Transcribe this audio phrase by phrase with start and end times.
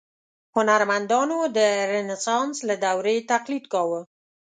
[0.55, 1.59] هنرمندانو د
[1.93, 4.01] رنسانس له دورې تقلید کاوه.